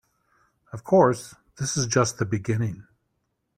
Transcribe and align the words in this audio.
Of 0.73 0.83
course, 0.83 1.35
this 1.57 1.77
is 1.77 1.85
just 1.85 2.17
the 2.17 2.25
beginning. 2.25 2.87